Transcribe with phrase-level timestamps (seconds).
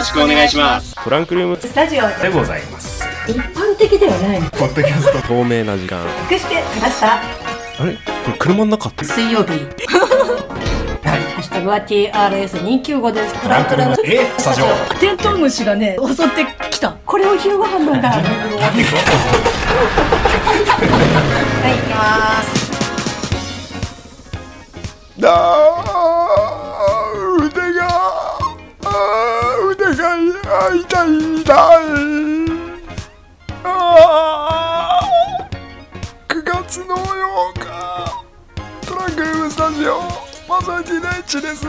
[0.00, 0.94] ろしくお願いします。
[1.04, 1.58] トランクルーム。
[1.60, 3.04] スタジオでございます。
[3.28, 4.40] 一般的ではない。
[4.40, 5.28] ポッドキャスト。
[5.28, 6.02] 透明な時間。
[6.30, 7.16] 隠してきました。
[7.16, 7.20] あ
[7.84, 7.92] れ？
[8.24, 9.04] これ車の中って？
[9.04, 9.52] 水曜日。
[11.02, 13.34] ハッシュタグは TRS295 です。
[13.42, 13.96] トランクルーム。
[14.04, 14.66] えスタジオ。
[14.98, 16.96] テントウムシがね襲ってきた。
[17.04, 18.08] これを昼ご飯なんだ。
[18.08, 18.28] はい行
[21.76, 22.70] きます。
[25.22, 31.54] あーー腕が痛い痛い。
[33.64, 37.04] あー9月の8
[37.58, 37.64] 日。
[38.86, 40.00] トランクルームスタジオ
[40.46, 41.66] パーソナリティ第一です。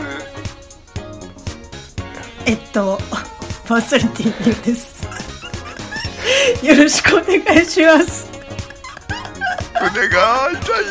[2.46, 2.98] えっと
[3.66, 5.02] パーソナリティです。
[6.66, 8.28] よろしくお願いします。
[9.80, 10.84] 腕が痛い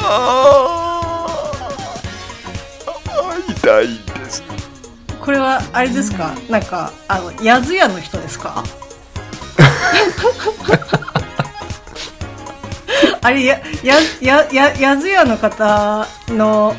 [0.00, 4.07] あー痛い
[5.28, 6.32] これはあれですか？
[6.48, 8.64] なんかあのやずやの人ですか？
[13.20, 16.74] あれやややややずやの方の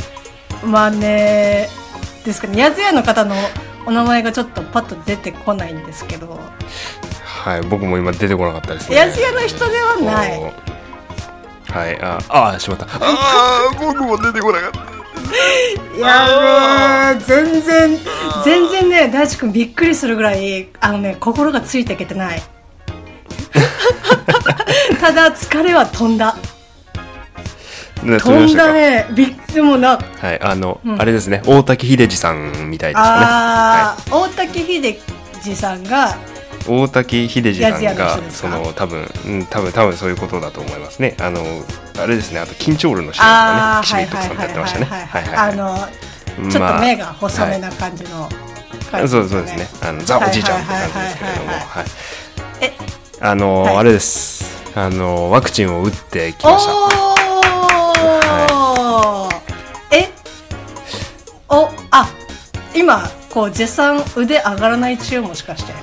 [0.64, 1.70] 真似で
[2.34, 2.60] すかね？
[2.60, 3.36] やずやの方の
[3.86, 6.40] お名前がちょっとパッと出てこないんですけど。
[7.44, 8.96] はい僕も今出てこなかったですね。
[8.96, 10.42] やずやの人ではない。
[10.42, 10.50] は
[11.88, 12.18] いあ
[12.56, 12.86] あしまった。
[12.86, 14.89] あー僕も出てこなかった
[15.96, 17.98] いやね全然
[18.44, 22.42] 全然ね大地君びっくりするぐらいあのね心がついていけてない。
[25.00, 26.36] ただ疲れは飛んだ。
[28.04, 29.08] ね飛んだね。
[29.12, 31.02] びっでもなはいあの、うん。
[31.02, 33.26] あれですね大滝秀治さんみたいでしたね。
[33.26, 35.00] あー、大滝秀
[35.44, 36.18] 治さんが
[36.68, 41.16] 大滝秀治さんがその多分、うん、多分多分そういうことだと思いますね。
[41.20, 41.44] あの
[41.98, 44.86] あれですねあと緊張ルのシーンあとかね岸あはい辺はい徳さんとやってましたね。
[44.86, 45.52] はいはいはいはいはい。
[45.52, 45.92] あのはい
[46.32, 48.30] ちょっと目まが細めな感じのあ
[48.92, 49.68] 感じそうそうですね。
[49.82, 51.86] あのザおじいちゃんって感じですけれどもはいはいはい
[52.62, 52.74] え
[53.22, 53.78] あの、はい。
[53.78, 54.46] あれです。
[54.76, 56.72] あのワクチンを打ってきました。
[56.74, 59.36] おー、
[59.92, 60.10] え？
[61.50, 62.10] おあ
[62.76, 65.74] 今こう絶賛腕上がらない中もしかして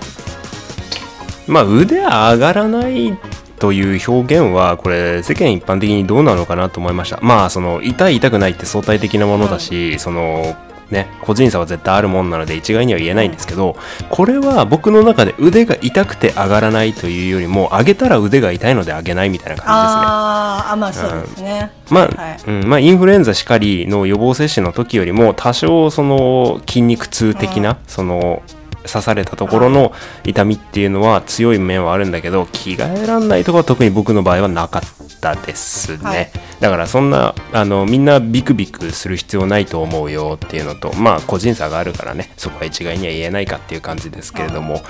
[1.46, 3.18] まあ腕上がらない
[3.58, 7.18] という表現はこれ世間一般的にどうなのかなと思いました。
[7.22, 10.54] まあその痛い痛くないって相対的なものだし、その
[10.90, 13.76] ね個人差は絶対あるもんなので一概には言えないんですけど、
[14.10, 20.02] これは僕の中で腕が痛くて上がらないというよりも上げたら腕が痛いので上げないみたいな感じですね。
[20.12, 22.38] あまあそうですね、まあ、はい。
[22.46, 28.42] うん、まあインフルエンザしかりの予防接種の時よりも多少その筋肉痛的な、その
[28.86, 29.92] 刺されたところの
[30.24, 34.82] 痛みっていうのは強い面はあるんだけど着替えらんないとかは特に僕の場合はなかっ
[35.20, 36.30] たですね、はい。
[36.60, 42.32] だからそんなあのみんなビクビクする必要ないと思うよっていうのとまあ個人差があるからね。
[42.36, 44.82] そこは一概には言えないかっていう感じですけれども。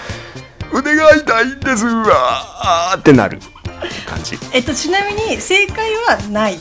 [0.72, 3.38] 腕が痛いんですわあーってなる
[4.06, 4.36] 感じ。
[4.52, 6.58] えっとちなみに正解はない。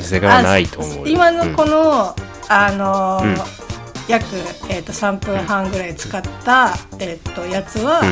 [0.00, 1.70] 正解はないと思う今のこうん。
[1.70, 2.14] の、
[2.48, 3.65] あのーうん
[4.08, 4.36] 約、
[4.68, 8.02] えー、と3分半ぐらい使った、えー、とやつは、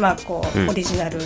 [0.00, 0.70] まあこう、うん。
[0.70, 1.18] オリジナル。
[1.18, 1.20] オ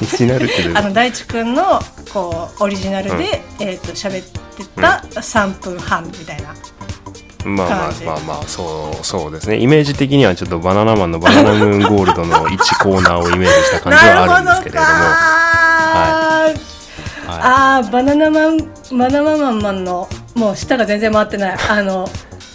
[0.00, 1.80] リジナルって あの大地君の
[2.12, 6.54] こうオリジナルで、えっ、と喋ってた3分半みたいな、
[7.44, 9.58] まあまあまあまあそうそうですね。
[9.58, 14.86] イメージ的にはちょっとバナナマンのバナナムーンゴールドの1コーナーをイメージした感じはあるんですけれども。
[14.88, 15.60] なるほどか。
[15.94, 16.70] ー、はい。
[17.42, 20.08] あーバナナマンバナナマンマンの
[20.40, 21.58] もう舌が全然回ってない。
[21.68, 22.08] あの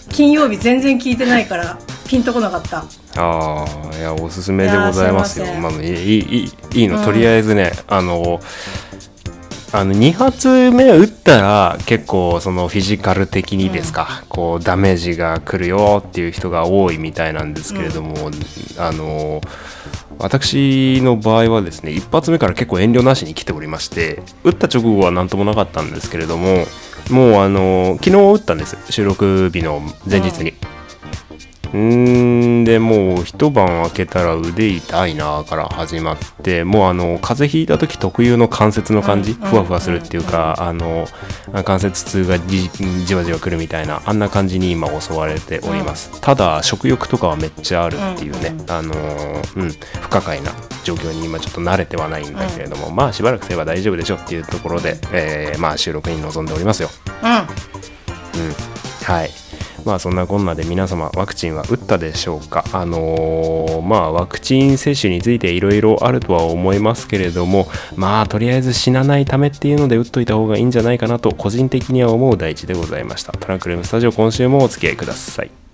[0.09, 2.83] 金曜日全然聞いてないからピンとこなかった。
[3.17, 5.45] ああいやおすすめでございますよ。
[5.53, 7.05] まあいいいいいいの、うん。
[7.05, 8.41] とりあえずねあの
[9.71, 18.31] あの2発目打ったら結構そのフィジカル的にですか、こうダメージが来るよっていう人が多いみたいなんですけれども、
[18.79, 19.41] あの
[20.17, 26.65] 私の場合はですね一発目から結構遠慮なしに来ておりまして打った直後は何ともなかったんですけれども
[27.09, 30.53] もうあの昨日打ったんです収録日の前日に。
[31.75, 32.63] うーん。
[32.63, 39.37] でもう一晩明けたら腕痛いなから始まってもうあの風邪ひいた時特有の関節の感じ、うん。
[39.37, 41.07] ふわふわするっていうか、あの
[41.63, 42.69] 関節痛がじ
[43.05, 48.71] じわじわくるみたいなあんな感じに今襲われております、ただ食欲とかはめっちゃあるっていうね、うん。
[48.71, 49.71] あのーうん
[50.01, 50.51] 不可解な
[50.83, 56.89] 状況に今ちょっと慣れてはないんだけれども、まあしばらくすれば大丈夫でしょっていうところで、えーまあ収録に臨んでおりますよ。
[57.23, 57.29] うん。
[59.03, 59.29] はい。
[59.85, 62.65] まあそんなこんなで皆様ワクチンは打ったでしょうか。
[62.73, 73.31] あのーまあワクチン接種についていろいろあるとは思いますけれどもまあとりあえず死なないためっていうので打っといた方がいいんじゃないかなと個人的には思う第一でございました。
[73.33, 75.64] トランクルームスタジオ今週もお付き合いください。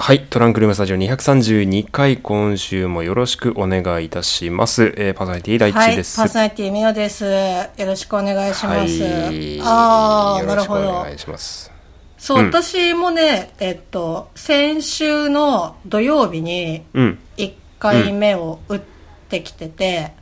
[0.00, 4.94] はい、トランクルームスタジオ232回今週もよろしくお願いいたします。
[4.96, 6.20] えー、パーソナリティ第一はい、パです。
[6.20, 7.24] ーソナリティみおです。
[7.24, 9.02] よろしくお願いします。
[9.02, 11.14] はいああ、なるほよろしくおど願。
[11.14, 11.72] いします。
[12.16, 17.18] そう、うん私もね、えっと、先週の土曜日にうん。
[17.36, 18.80] 1回目を打っ
[19.28, 20.12] てきてて、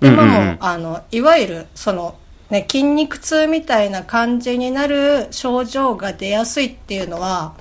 [0.00, 2.16] でももう、うんうんうんあの、いわゆる、その、
[2.50, 7.54] ね、筋肉痛みたいな感じになる症状が出やすいっていうのは、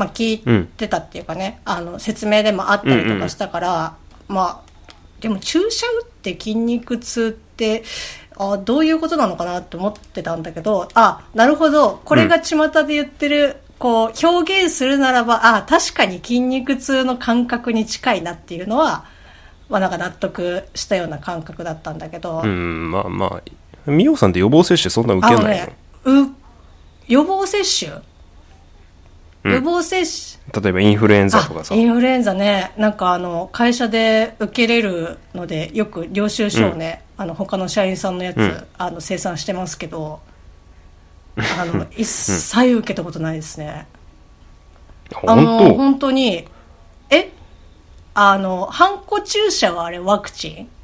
[0.00, 3.96] まあ聞いてたっていうかね、あの、説明でもあったりとかしたから、
[4.28, 4.70] まあ、
[5.20, 7.84] でも注射打って筋肉痛って、
[8.38, 19.04] あどういうことなのかなって思ってたんだけど、あ、なるほど、これが巷で言ってる、こう、表現するならば、あ、確かに筋肉痛の感覚に近いなっていうのは、
[19.68, 23.42] まあなんか納得したような感覚だったんだけど、うん、まあま
[23.86, 26.10] あ、みおさんって予防接種そんな受けないのね、う、
[27.08, 27.92] 予防接種、
[29.44, 29.52] うん。
[29.52, 31.74] 予防接種、例えばインフルエンザとかさ。
[31.74, 31.76] あ。
[31.76, 38.66] インフルエンザね、なんかあの、会社で受けれるので、よく領収書をね、あの、他の社員さんのやつ、うん。
[38.78, 40.20] あの、生産してますけど、
[41.36, 43.86] あの、 一切受けたことないですね。
[45.26, 46.46] あの、本本当に、
[47.10, 47.30] え？
[48.14, 50.68] あの、ハンコ注射はあれワクチン？
[50.68, 50.79] 当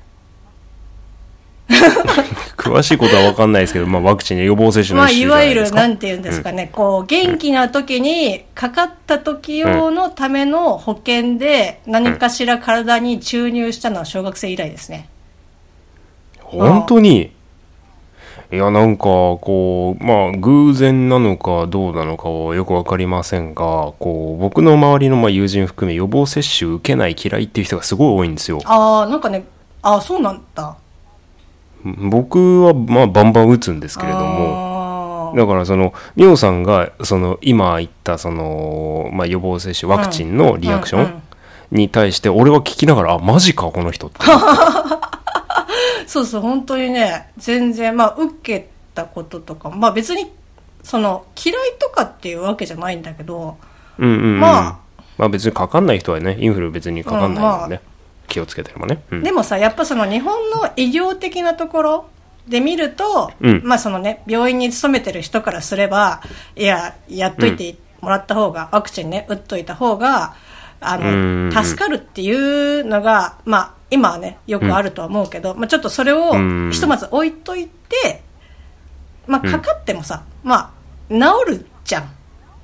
[2.57, 15.09] 詳しいことは分かんないですけど、まあワクチンで予防接種まあ、の一種じゃいわゆる、なんて言うんですかね、こう、元気な時に、かかった時用のための保険で、何かしら体に注入したのは小学生以来ですね。
[16.41, 17.33] 本当に？
[18.53, 28.61] いやなんかこうまあ偶然なのかどうなのかはよく分かりませんがこう僕の周りのまあ友人含め予防接種受けない嫌いっていう人がすごい多いんですよ。
[28.65, 29.45] ああ、なんかね、
[29.83, 30.77] ああ、そうなんだ。
[31.85, 41.23] 僕はまあバンバン打つんですけれどもあだからそのミオさんがその今言ったその、まあ、予防接種ワクチンのリアクション
[41.71, 44.19] に対して俺は聞きながらあマジかこの人って。
[44.19, 45.07] ー
[46.07, 50.31] そうそう、本当にね、全然、まあ、受けたこととか、まあ別に、
[50.83, 53.59] その、嫌いとかっていうわけじゃないんだけど、
[53.99, 54.79] うんうん、うん、まあ。
[55.19, 57.96] まあ別にかかんない人はねインフル別にかかんないもんね、うんま
[58.29, 59.23] 気をつけてればね、うん。
[59.23, 62.09] でもさ、やっぱその日本の医療的なところ
[62.49, 63.63] で見ると、うん。
[63.65, 66.23] まあそのね、病院に勤めてる人からすれば、
[66.55, 70.35] いや、やっといてもらった方が、ワクチンね、打っといた方が、
[70.81, 71.49] あうん。
[71.51, 72.33] の、助かるってい
[72.81, 76.37] うのが、まあ、今はね、よくあるとは思うけど、まあちょっとそれをう
[76.69, 76.71] ん。
[76.73, 78.23] ひとまず置いといて、
[79.27, 80.73] まあかかってもさ、ま
[81.11, 82.11] あ、治るじゃん。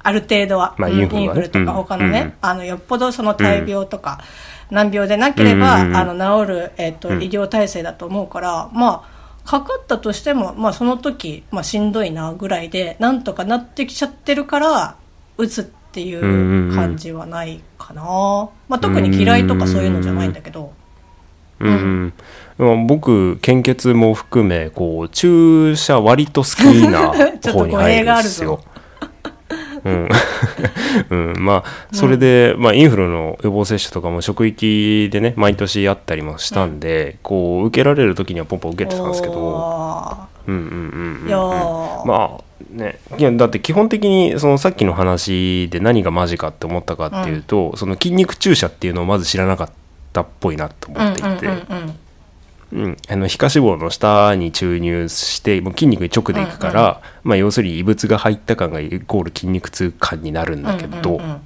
[0.04, 0.74] ある程度は。
[0.78, 2.34] まあうんインフルとかうん他のね、うん。
[2.40, 4.20] あの、よっぽどその大病とか、
[4.72, 5.96] 難病でなければ、うんうんうん。
[5.96, 7.22] あの、治る、えっ、と、うん。
[7.22, 14.96] 医療体制だと思うから、まあ、かかったとしても、まあ、その時、まあ、しんどいな、ぐらいで、なんとかなってきちゃってるから、
[15.36, 18.02] 打つっていう感じはないかな。
[18.68, 20.72] まあ、特に嫌いとかそういうのじゃないんだけど。
[21.60, 22.12] うん、
[22.58, 27.12] まあ僕献血も含めこう注射割と好きな
[27.52, 28.60] 方に入るんですよ。
[29.84, 30.08] うん、
[31.10, 40.74] うん、 まあそれで、まあ、インフルの予防接種とかも職域でね毎年やったりもしたんで、こう受けられる時にはポンポン受けてたんですけど、おうんうんうんう
[41.24, 42.06] んーいやー。
[42.06, 49.70] まあねいやだって基本的にそのさっきの話で何がマジかって思ったかっていうと、その筋肉注射っていうのをまず知らなかっ
[50.12, 51.48] たっぽいなと思っていて。
[52.72, 52.78] うん。
[52.78, 61.40] うんうんうんうん、あの皮下脂肪の下に注入してもう筋肉に直でいくから、まあ、要するに異物が入った感がイコール筋肉痛感になるんだけど、うんうんうん。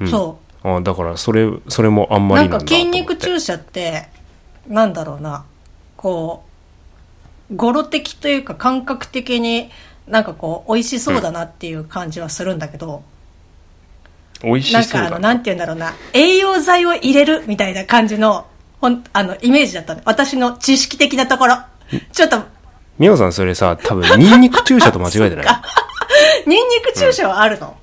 [0.00, 0.08] うん。
[0.08, 2.26] そあだからそれそれもあんう。
[2.26, 4.08] まりなんか筋肉注射って、
[4.68, 5.44] なんだろうな、
[5.96, 6.44] こ
[7.50, 9.70] う、語呂的というか感覚的に
[10.06, 13.02] なんかこう、美味しそうだなっていう感じはするんだけど、
[14.42, 14.80] 美味しな。
[14.80, 18.46] んかあの、そうだななんて言うんだろうな、栄養剤を入れるみたいな感じの、
[18.82, 20.02] ほん、あの、イメージだったね。
[20.04, 21.56] 私の知識的なところ。
[22.12, 22.42] ちょっと、
[22.98, 25.46] 美穂さんそれさ多分ニンニク注射と間違えてない？
[26.46, 27.76] ニンニク注射はあるの、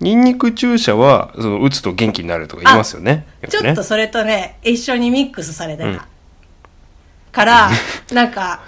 [0.00, 3.26] ニンニク注射はその打つと元気になるとか言いますよね。
[3.42, 3.48] ね。
[3.48, 6.06] ちょっとそれとね、一緒にミックスされてた。
[7.30, 7.70] から、
[8.12, 8.60] なんか、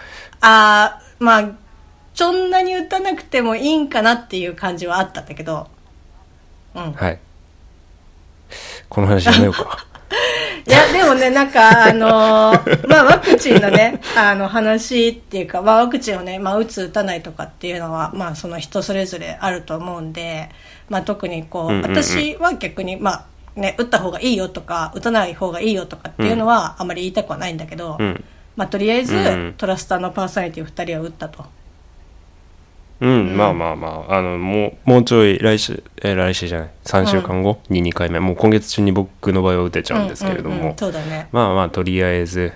[0.42, 1.44] あーまあ、
[2.14, 5.66] そんなに打たなくてもいいんかなっていう感じはあったんだけど、
[6.74, 6.92] うん。
[6.92, 7.18] はい。
[8.90, 9.86] この話やめようか
[10.66, 20.50] いや、でもね、なんか、あのーまあ、ワクチンのね、あの、話っていうか、まあ、ワクチンをね、まあ、打つ、打たないとかっていうのは、まあ、その人それぞれあると思うんで、
[20.88, 21.96] まあ、特にこう、うんうんうん。
[21.96, 23.26] 私は逆に、ま
[23.56, 28.24] あ、ね、打った方がいいよとか、打たない方がいいよとかっていうのは、あまり言いたくはないんだけど、うん。
[28.56, 31.44] まあ、とりあえず、うんトラスターのパーソナリティ2人は打ったと。
[33.00, 41.28] うん、まあまあまあ、あの、もう、もうちょい来週、え、来週じゃない、3週間後に2回目、もう今月中に僕の場合は打てちゃうんですけれども、うんうんうんそうだね。
[41.32, 42.52] まあまあ、とりあえず、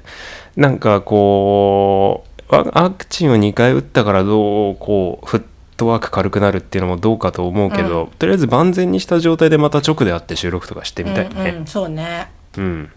[0.57, 5.43] なんかこう、ワワクチンを2回打ったからどう、こう、フッ
[5.79, 11.51] トワーク軽くなるっていうのもどうかと思うけど、とりあえず万全にした状態でまた直で会って収録とかしてみたいね。
[11.51, 12.29] うんうん、そうね。
[12.59, 12.91] うん。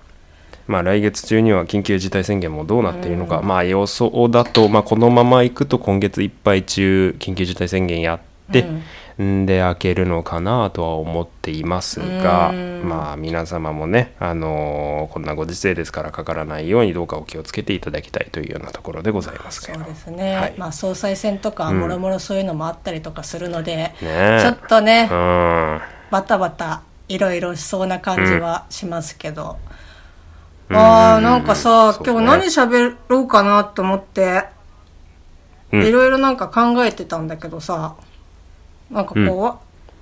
[0.67, 8.19] まあ来月中には緊急事態宣言もどうなっているのか、まあ予想だと、まあ、このままいくと今月いっぱい中緊急事態宣言やっ
[8.51, 8.83] て、ん。
[9.19, 19.79] で開けるのかなとは思っていますが、まあ皆様もね、あのーこんなご時世ですからかからないようにどうかお気をつけていただきたいというようなところでございますけど。
[19.79, 20.53] そうですね、はい。
[20.57, 23.95] まあ、総裁選とかもろもろそういうのもあったりとかするので、ね。
[24.01, 25.81] えちょっとね、うん。
[26.11, 29.57] バタバタいろいろしそうな感じはしますけど、
[30.69, 34.45] ああなんかさ、今日何喋ろうかなと思って。
[35.71, 35.85] うん。
[35.85, 37.95] いろいろなんか考えてたんだけどさ。
[38.89, 39.53] なんかこう、うん。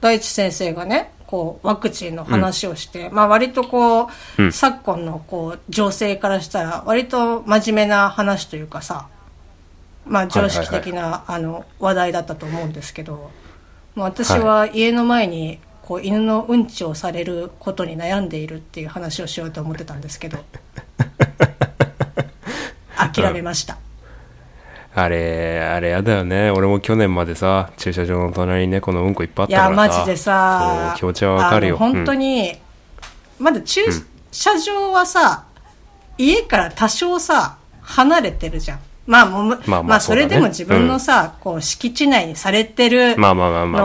[0.01, 4.07] 大地先生がねこうワクチンの話をして、まあ割とこう、
[4.37, 4.51] うん。
[4.51, 9.07] 昨今のこう情勢からしたら割と真面目な話というかさ
[10.05, 13.31] まあ常識的な、あの話題だったと思うんですけど、
[13.95, 20.39] まあ、私は家の前にこう犬のうんちをされることに悩んでいるっていう話をしようと思ってたんですけど
[22.97, 23.77] 諦めました、
[24.95, 26.49] あれあれやだよね。
[26.49, 29.99] 俺も去年までさ駐車場の隣に猫のうんこいっぱいあっいやたからさ。
[29.99, 31.77] マジでさ気持ちはわかるよ。
[31.77, 32.57] 本当に、
[33.37, 33.81] まだ駐
[34.31, 35.43] 車場はさ、
[36.17, 43.25] 家から多少さ離れてるじゃんまあもうままあまあまあそれでも自分のさ、こう敷地内にされてるの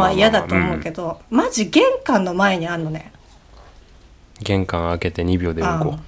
[0.01, 3.13] は嫌だと思うけどマジ玄関の前にあんのね。
[4.43, 5.93] 玄関開けて2秒でうんこう。
[5.93, 6.01] ん。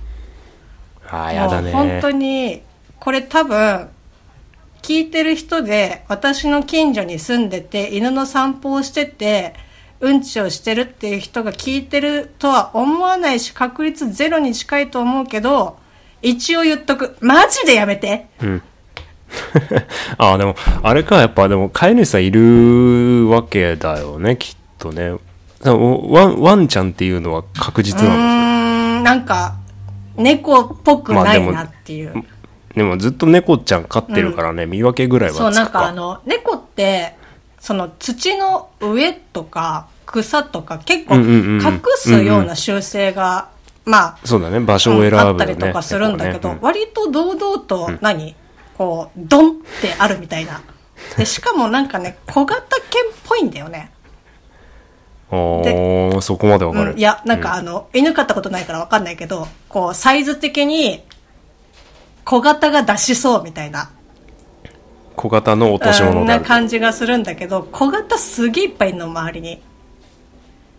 [1.14, 2.14] ああやだもう本当ね
[2.54, 2.62] に
[2.99, 3.88] これ多分
[4.81, 9.54] 聞いてる人で私の近所に住んでて犬の散歩をしてて
[10.00, 15.78] うんちをしてるっていう人が聞いてるとは思わないし確率ゼロに近いと思うけど
[16.23, 17.16] 一応言っとく。
[17.21, 18.28] マジでやめて
[20.19, 25.15] ああでもあれかやっぱでも飼い主さんいるわけだよねきっとね。
[25.65, 29.55] ワンワンちゃんっていうのは確実うーなのんなんか
[30.17, 32.25] 猫っぽくないなっていう、
[32.75, 35.53] でもずっと猫ちゃん飼ってるからね、見分けぐらいはつくか。
[35.53, 37.15] そうなんかあの猫って
[37.61, 43.49] その土の上とか草とか結構うんうんうんうん隠すような習性が、
[43.85, 46.59] まあそうだね場所を選ぶよね、あったりとかするんだけど、猫ね。
[46.61, 48.35] 割と堂々と何、
[48.83, 50.61] こうドンってあるみたいな。
[51.17, 53.93] でしかもなんかね小型犬っぽいんだよね。
[55.31, 61.03] うんおーそこまでわかる、うん、いやなんかあの、犬飼ったことないからわかんないけどこうサイズ的に
[62.25, 63.91] 小型が出しそうみたいな。
[65.15, 69.62] 小型の落とし物な感じがするんだけど小型すげえいっぱいいるの周りに。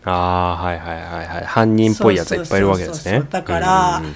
[0.03, 0.11] あ
[0.59, 1.45] あはいはいはいはい。
[1.45, 2.97] 犯人っぽいやつがいっぱいいるわけですね。
[2.97, 3.31] そうそうそうそう。
[3.31, 4.15] だから、うんうんうん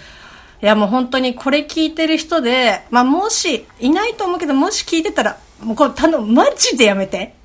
[0.61, 7.35] いやもう本当にこれ聞いてる人で、まあもし、いないと思うけど、もし聞いてたら、もうこれ頼む、マジでやめて。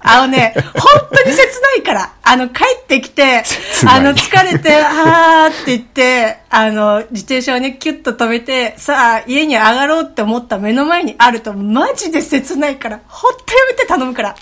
[0.00, 3.42] あのね、 本当に切ないから、あの、帰ってきて、
[3.86, 14.36] あの、疲れて、はーって言って、あの、自転車をね、キュッと止めて、さあ、家に上がろうって思った目の前にあると、マジで切ないから、本当やめて頼むから。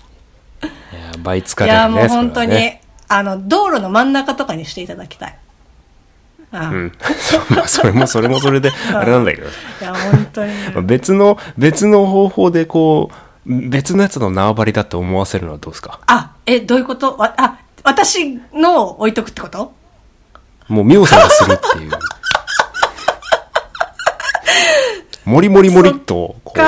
[0.62, 0.70] いや
[1.18, 5.38] 倍疲れいや、もう本当に、ねあの、道路の真ん中とかにしていただきたい。
[6.56, 6.92] あうん。
[7.50, 9.46] まあそれもそれもそれであれなんだけど。
[9.48, 10.52] いや、本当に。
[10.74, 13.16] ま あ別の別の方法でこう
[13.68, 16.00] 別のやつの縄張りだって思わせるのはどうですか？
[16.06, 17.16] あ、え、どういうこと？
[17.16, 19.72] わあ、私のを置いとくってこと？
[20.68, 21.90] もう妙さがするっていう。
[25.24, 26.56] もりもりもりっとこう。
[26.56, 26.64] かー、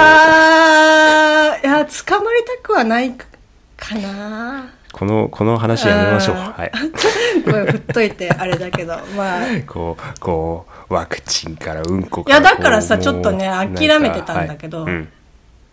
[1.63, 6.37] いや、捕まりたくはないかなこのこの話やめましょう。
[6.37, 6.73] はい。
[7.45, 9.53] これ振っといてあれだけど、まあ。
[9.53, 14.85] い こうこうワクチンからうんこからや、だからさ、ちょっとね、諦めてたんだけど。
[14.85, 14.93] はい。
[14.93, 15.09] うん。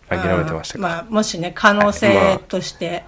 [0.08, 1.86] 諦めてましたか、まあ、もしね、可能はい。
[1.86, 3.04] ま性あとして、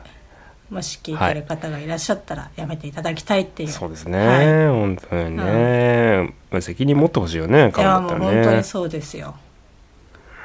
[0.71, 3.69] もし聞いてる方がいらっしゃったら、やめていただきたいっていう。
[3.69, 4.47] そうですね、はい。
[4.69, 8.03] 本当にね、まあ責任持ってほしいよねいや、買うん。
[8.03, 8.35] もうだったらね。
[8.37, 9.35] 本当にそうですよ。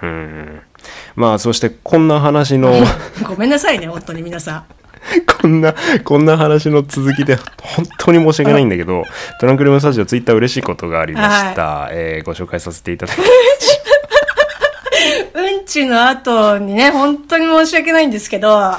[0.02, 0.62] うん。
[1.16, 2.74] まあそしてこんな話の
[3.28, 4.66] ごめんなさいね、本当に皆さん。
[5.42, 9.04] こんな、こんな話の続きで本当に申し訳ないんだけど、
[9.40, 11.90] トランクルームスタジオツイッター嬉しいことがありました。
[11.92, 13.30] えーご紹介させていただきます。
[15.36, 18.72] うんちの後にね、本当に申し訳ないんですけど、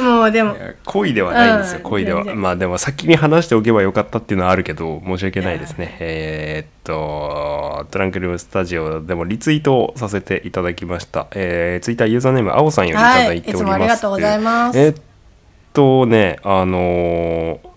[0.00, 2.24] もうでも、恋ではないんですよ、うん恋では。
[2.24, 5.96] まあでも先に話しておけばよかったっていうのはあるけど、申し訳ないですね。
[5.98, 11.26] えーっと、トランクルームスタジオでもリツイートをさせていただきました。
[11.32, 13.62] えー、ツイッターユーザーネーム、青さんよりいただいております。
[13.62, 14.94] はいいつもありがとうございますえーっ
[15.72, 17.72] とね、あのー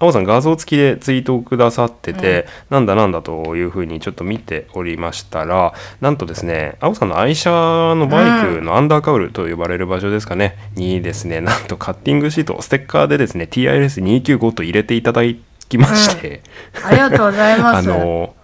[0.00, 15.22] 青さん画像付きでツイートをくださってて、なんだなんだというふうにちょっと見ておりましたらなんとですね青さんの愛車のバイクのアンダーカウルと呼ばれる場所ですかね、にですねなんとカッティングシートステッカーでですね TIS295 と入れていただ
[15.68, 16.42] きまして、
[16.84, 17.88] ありがとうございまあす。
[17.88, 18.34] の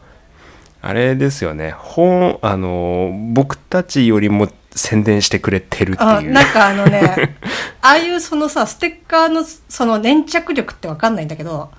[0.83, 4.49] あれですよね本あの僕たちよりも
[4.81, 7.37] 宣伝してくれてるってあいうなんかあのね、
[7.83, 11.71] ああいうそのさ、ステッカーのその粘着力ってわかんないんだけど、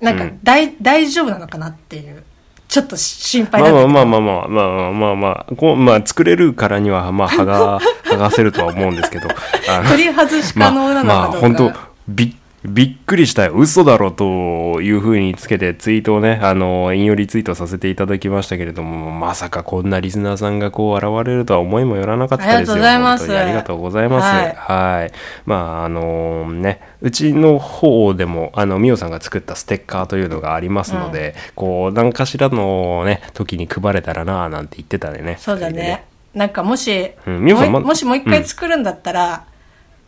[0.00, 2.22] なんかうん大、大丈夫なのかなっていう、
[2.68, 3.88] ちょっと心配だけど。
[3.88, 9.28] まあまあまあまあまあまあまあこうまあ作れるからにはまあ剥が剥がせるとは思うんですけど
[9.88, 11.04] 取り外し可能なのかどうか。
[11.04, 11.72] まあ、まあ本当
[12.08, 12.36] び
[12.68, 13.54] びっくりしたよ。
[13.54, 22.58] 嘘だろというふうにつけてツイートをねあの引用リツイートさせていただきましたけれどもまさかこんなリスナーさんがこう現れるとは思いもよらなかったですよ。
[22.58, 23.38] ありがとうございます。
[23.38, 24.24] ありがとうございます。
[24.24, 24.54] はい。
[24.54, 25.12] はい。
[25.44, 35.36] まああのねうちの方でもあのミオさんが作ったステッカーというのがありますので、こう何かしらのね時に配れたらななんて言ってたね。
[35.38, 36.04] そうだ二人でね。
[36.34, 39.46] なんかもし、うんももしもう一回作るんだったら、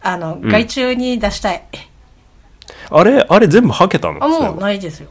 [0.03, 1.65] あの、外注に出したい。
[2.91, 4.23] あれあれ全部はけたの？
[4.23, 5.11] あ、もうないですよ。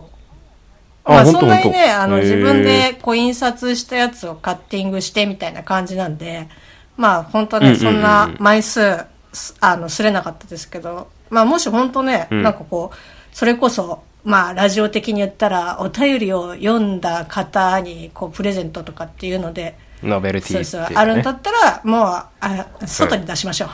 [1.04, 2.02] あまあ、そんなにね、当。
[2.02, 6.50] あの、自分でこう印刷したやつをカッティングしてみたいな感じなんで、
[6.98, 12.44] まあ、本当ね、そんな枚数、すあの、すれなかったですけど、まあ、もし本当ね、ん。
[12.44, 12.98] なんかこう、
[13.32, 22.06] それこそ、まあ、ラジオ的に言ったら、お便りを読んだ方に、こう、プレゼントとかっていうので、ノベルティそうそうっていう、ね、あるんだったら、もう、
[22.42, 23.70] あ外に出しましょう。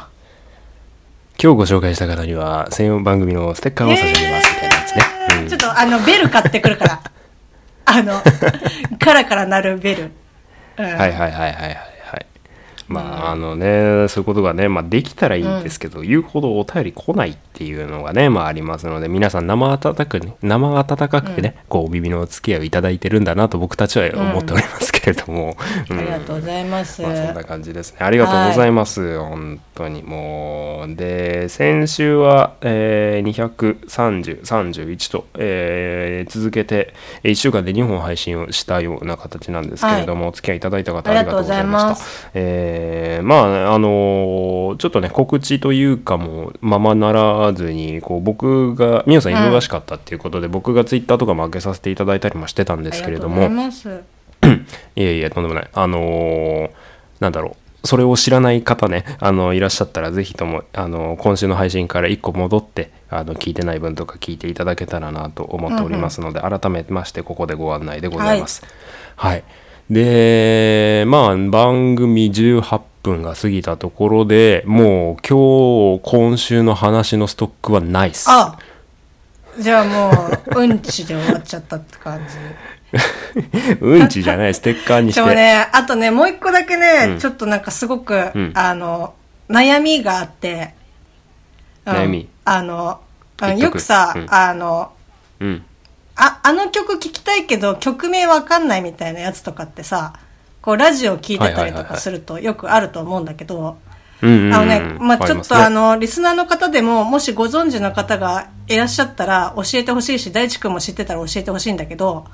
[1.43, 7.01] 今日ご紹介した方には専用番組のステッカーを差し上げますみたいなやつね、うんちょっと、あの、ベル買ってくるから。
[7.83, 8.21] あの、
[8.97, 10.11] カラカラ鳴るベル。
[10.77, 11.92] うんはいはいはいはいはいはい
[12.87, 25.55] まああのねそういうことがね、まあ、できたらいいんですけど、言うほどお便り来ないっていうのがね、まあ、ありますので皆さん生温かくね生温かくね、こうお耳のお付き合いをいただいてるんだなと僕たちは思っておりますけれども、
[25.89, 27.01] うんありがとうございます。
[27.01, 27.99] まあ、そんな感じですね。
[28.01, 29.19] ありがとうございます。
[29.19, 30.95] 本当にもう。
[30.95, 33.33] で、先週は、えー、
[33.87, 36.93] 230、31と、えー続けて、
[37.23, 41.87] 1週間で2本配信をしたような形なんですけれども、お付き合いいただいた方ありがとうございました。
[41.87, 43.35] ありがとうございますえーま
[43.69, 53.89] あ、あのーちょっとね、告知というかも、ままならずに、こう、僕が、みおさん忙しかったっていうことで、僕がツイッターとかも開けさせていただいたりもしてたんですけれども、います。
[54.95, 55.69] いえいえ、とんでもない。
[55.73, 56.69] あのー
[57.19, 57.49] なんだろ
[57.83, 57.87] う。
[57.87, 68.63] それを知らない方ね、あのいらっしゃったら、ぜひとも、あの今週の配信から1個戻って、あの聞いてない分とか聞いていただけたらなと思っておりますので、改めまして、ここでご案内でございます。
[69.15, 69.43] はい。
[69.89, 78.25] で、まあ、番組18分が過ぎたところでもう今日、今週の話のストックはないっす。
[78.29, 78.57] あ
[79.59, 80.11] じゃあも
[80.55, 82.37] う、うんちで終わっちゃったって感じ。
[83.81, 85.21] うんちじゃない、ステッカーにして。
[85.21, 89.13] でもね、あとね、もう一個だけね、ちょっとなんかすごく、んあの、
[89.49, 90.73] 悩みがあって、
[91.85, 93.01] うん悩みあの、
[93.57, 94.91] よくさ、うんあの、
[95.39, 95.63] うん。
[96.15, 100.13] あ、あの曲聴きたいけど曲名わかんないみたいなやつとかってさ、
[100.61, 103.77] こうラジオ聴いてたりとかするとよくあると思うんだけど、
[104.21, 112.25] あのね、まあちょっとあ、りの、リスナーの方でも、もしご存知の方がいらっしゃったら教えてほしいし、大地君も知ってたら教えてほしいんだけど、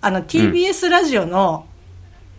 [0.00, 1.66] あの、TBS ラジオの、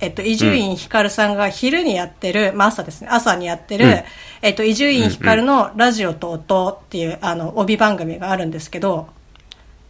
[0.01, 4.03] えっと、伊集院光さんが昼にやってる、まあ朝ですね、朝にやってる、うん。
[4.41, 9.07] えっと、伊集院光のラジオと音っていう、あの、帯番組があるんですけど、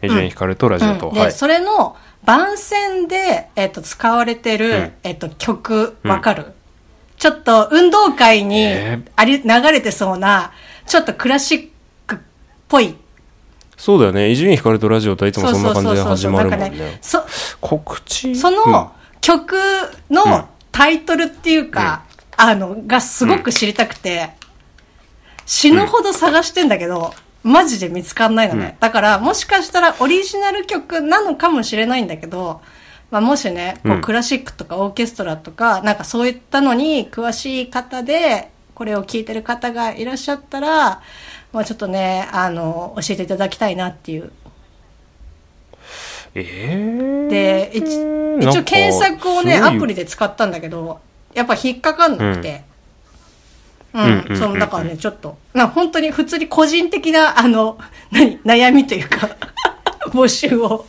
[0.04, 1.13] エジェンヒカルとラジオと、うん。
[1.13, 1.32] で、はい。
[1.32, 4.94] それの番宣で、えっと、使われてる、うん。
[5.04, 6.48] えっと、曲、わかる、
[7.18, 9.12] ちょっと運動会にえー。
[9.16, 10.52] あり、流れてそうな、
[10.86, 11.70] ちょっとクラシッ
[12.06, 12.20] クっ
[12.68, 12.96] ぽい。
[13.78, 14.30] そうだよね。
[14.30, 17.00] 伊集院光とラジオとはいつもそんな感じで始まるもんなんかね。
[17.02, 17.24] そ、
[17.60, 18.36] 告知？
[18.36, 20.16] その曲うん。
[20.16, 22.04] のタイトルっていうか、
[22.36, 24.32] あの、がすごく知りたくて、
[25.46, 27.13] 死ぬほど探してんだけど、
[27.44, 28.78] マジで見つかんないのね。
[28.80, 32.62] だから、もしかしたらオリジナル曲なのかもしれないんだけど、
[33.12, 41.02] まあ、もしね、こううんクラシックとかオーケストラとか、なんかそういったのに詳しい方で、これを聞いてる方がいらっしゃったら、
[41.52, 44.32] まあちょっとね、あの、教えていただきたいなっていう。
[46.36, 51.00] えー、で、一一応検索をね、アプリで使ったんだけど、
[51.34, 52.50] やっぱ引っかかんなくて。
[52.50, 52.73] うん、
[53.94, 57.78] うんうんその、だからね、ちょっと、な、本当に普通に個人的な、あの、
[58.12, 59.30] 何、悩みというか、
[60.10, 60.86] 募集を。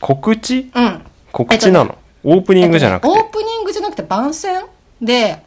[0.00, 0.70] 告知？
[0.74, 1.02] うん。
[1.32, 4.64] 告知なの、オープニングじゃなくオープニングじゃなくて番宣
[5.00, 5.42] で、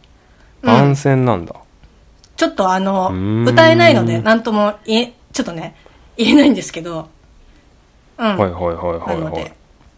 [0.64, 1.54] うん番宣なんだ。
[2.36, 5.76] ちょっとあのうーん、歌えないので、なんとも言え、ちょっとね、
[6.18, 7.10] 言えないんですけど、
[8.18, 8.26] うん。
[8.26, 9.54] はいはいはいなはいはいので。、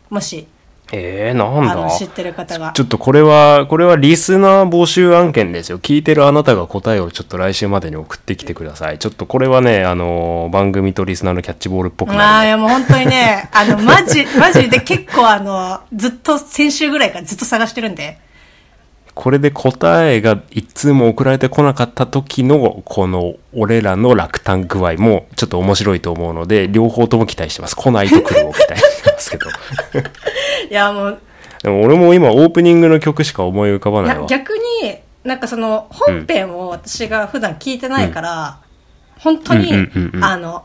[0.10, 0.47] もし、
[0.93, 1.89] えー、なんだ？
[1.97, 2.82] 知ってる方がち。
[2.82, 5.80] ょっとこれは、これはリスナー募集案件ですよ。
[5.80, 9.00] 聞いてるあなたが答えをちょっと来週までに送ってきてください。
[9.00, 12.50] ちょっとこれはね、あのー番組とリスナーのキャッチボールっぽくああ、ないる。
[12.52, 18.17] やもう本当にね、あの、マジ、 マジで結構あの、ずっと先週ぐらいからずっと探してるんで、
[19.13, 27.76] これで答えが一通も送られてこなかった時の、この俺らの落胆具合もちょっと面白いと思うので、両方とも期待してます。
[27.76, 29.47] 来ないと来るを期待してますけど。
[30.69, 31.19] いやもう、
[31.63, 34.21] でも俺も今オープニングの曲しか思い浮かばいないわ。
[34.23, 38.57] や逆に、なんかその、本編を私が普段聞いてないから、
[39.19, 40.63] 本当に、うんうんうんうんあの、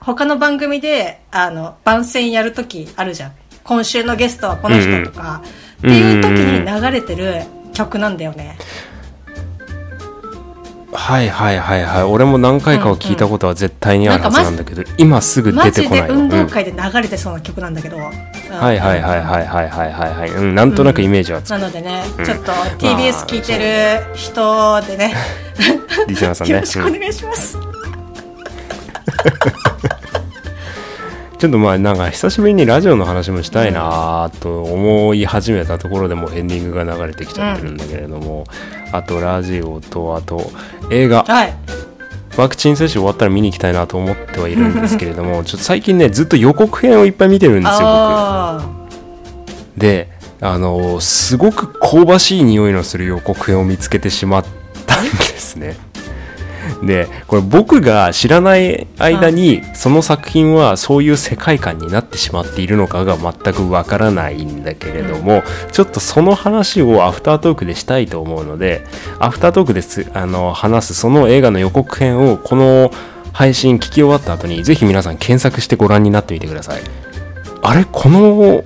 [0.00, 3.32] 他の番組で、あの、番宣やるときあるじゃん。
[3.62, 7.42] 今週のゲストはこの人とか、うんっていう時に流れてる
[7.74, 8.56] 曲なんだよね。
[10.94, 12.02] はいはいはいはい。
[12.04, 17.96] 俺も何回かは聞いたことは絶対にあるはずなんだけど、今すぐ出てこない運動うん会で流れてそうな曲なんだけど。
[17.96, 20.30] うんはいはいはいはいはいはいはいはい。
[20.30, 21.58] うん、なんとなくイメージはつく。
[21.58, 25.14] なのでね、うんちょっと TBS 聞いてる人でね、
[26.06, 26.54] リスナーさんね。
[26.58, 27.58] よろしくおうん願いします。
[31.38, 38.44] ちょっとまあなんか久しぶりにラジオの話もしたいなと思い始めたところでもうエンディングが流れてきちゃってるんだけれども、
[38.92, 40.50] あとラジオとあと
[40.90, 41.24] 映画。
[41.24, 41.54] はい。
[42.36, 47.82] ワクチン接種終わったら見に行きたいなと思ってはいるんですけれども ちょっと最近ねずっと予告編をいっぱい見てるんですよ僕。
[47.82, 48.64] あ
[49.76, 50.08] で
[50.40, 54.44] あのすごく香ばしい匂いのする予告編を見つけてしまっ
[54.86, 55.76] たんですね
[56.82, 68.84] でこれ僕が知らない間にその作品はそういう世界観になってしまっているのかが全くわからないんだけれども、ちょっとその話をアフタートークでしたいと思うので
[69.18, 72.90] アフタートークですあの話すその映画の予告編をこの
[73.32, 76.80] 配信聞き終わった後にぜひ皆さん検索してご覧になってみてください。
[77.62, 77.84] あれ？
[77.90, 78.62] この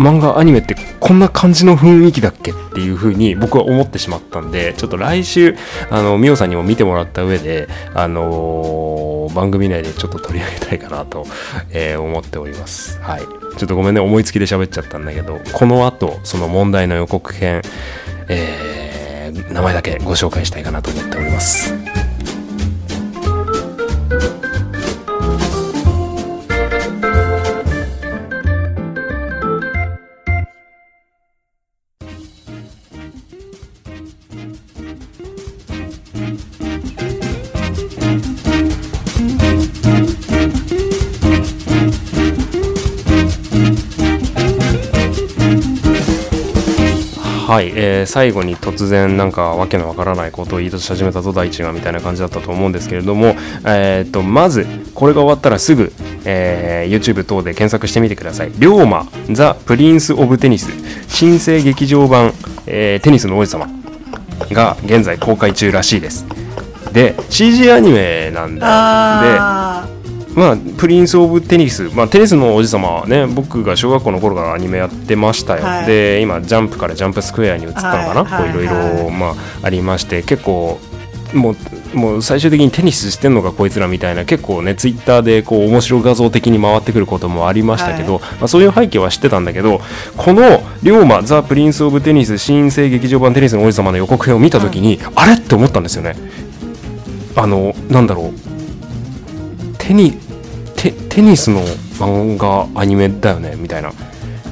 [0.00, 5.54] 漫画アニメってこんな感じの雰囲気だっけっていう風に僕は思ってしまったんでちょっと来週
[5.90, 11.24] あのミオさんにも見てもらった上であのー番組内でちょっと取り上げたいかなと、
[11.70, 12.98] えー思っております。
[13.00, 13.20] はい。
[13.20, 17.62] ちょっとごめんね思いつきで喋っちゃったんだけどこの後その問題の予告編
[18.28, 21.72] えー名前だけご紹介したいかなと思っております。
[47.60, 53.34] はい、えー最後に突然なんかわけのわからないことを言い出し始めたぞ大地がみたいな感じだったと思うんですけれども、
[53.66, 55.92] えー、とまずこれが終わったらすぐ、
[56.24, 60.70] えー YouTube 等で検索してみてください「龍馬ザ・プリンス・オブ・テニス」
[61.08, 62.32] 新生劇場版、
[62.66, 63.68] えーテニスの王子様
[64.50, 66.24] が現在公開中らしいです。
[66.92, 69.89] で CG アニメなんだで
[70.34, 75.86] まあ、プリンス・オブ・テニス、まあ、テニスの王子様はね僕が小学校の頃からアニメやってましたよ、はい。
[75.86, 79.04] で今ジャンプからジャンプスクエアに移ったのかな、はいこういろいはい。
[79.04, 80.78] ろ、まあ、ありまして結構
[81.34, 88.22] もうもう最終的にテニスしてんのかこいつらみたいな結構ねツイッターでこう面白画像的に回ってくることもありましたけど、はい。
[88.22, 89.80] まあ、そういう背景は知ってたんだけど
[90.16, 95.34] この「龍馬ザ・プリンス・オブ・テニス新生劇場版テニスの王子様」の予告編を見た時に、あれ？
[95.34, 96.14] って思ったんですよね。
[97.36, 98.49] あのなんだろう
[99.90, 100.12] テニ
[100.76, 101.60] テテニスの
[101.98, 103.90] 漫画アニメだよねみたいな。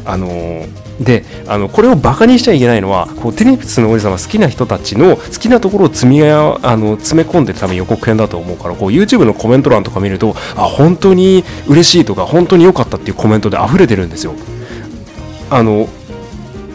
[0.05, 14.35] あのーであのこれをバカにしちゃいけないのはこうテニスの王子様好きな人たちの好きなところを積みあの詰め込んでる多分予告編だと思うからこう YouTube のコメント欄とか見るとあ本当に嬉しいとか本当に良かったっていうコメントで溢れてるんですよ。
[15.51, 15.89] あの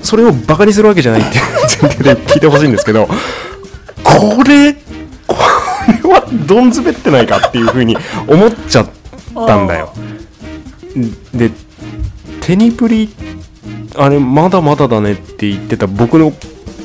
[0.03, 1.43] それをバカにするわけじゃないっていう
[1.81, 3.09] 前提で聞いてほしいんですけど
[4.05, 4.73] これ
[6.33, 7.95] どんずべってないかっていうふうに
[8.27, 8.89] 思っちゃっ
[9.35, 9.93] たんだよ。
[11.33, 11.51] で
[12.41, 13.09] テニプリ
[13.95, 16.33] あれまだまだだねって言ってた僕の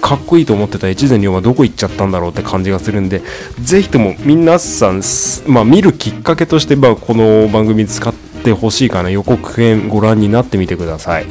[0.00, 3.22] かっこいいと思ってた越前龍馬どこ行っちゃったんだろうって感じがするんで
[3.60, 5.02] ぜひとも皆さん、
[5.46, 11.26] まあ、見るきっかけとして、まあ、この番組使ってほしいかな予告編ご覧になってみてください、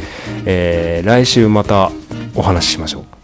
[0.45, 1.91] えー、来週また
[2.35, 3.16] お話ししましょう